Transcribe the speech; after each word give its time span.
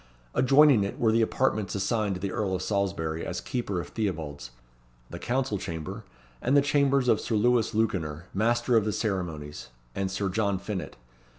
Adjoining 0.33 0.83
it 0.83 0.97
were 0.97 1.11
the 1.11 1.21
apartments 1.21 1.75
assigned 1.75 2.15
to 2.15 2.19
the 2.21 2.31
Earl 2.31 2.55
of 2.55 2.63
Salisbury 2.63 3.23
as 3.23 3.39
Keeper 3.39 3.79
of 3.79 3.89
Theobalds, 3.93 4.49
the 5.11 5.19
council 5.19 5.59
chamber, 5.59 6.05
and 6.41 6.57
the 6.57 6.61
chambers 6.63 7.07
of 7.07 7.21
Sir 7.21 7.35
Lewis 7.35 7.75
Lewkener, 7.75 8.23
Master 8.33 8.75
of 8.75 8.83
the 8.83 8.93
Ceremonies, 8.93 9.67
and 9.93 10.09
Sir 10.09 10.29
John 10.29 10.57
Finett. 10.57 10.93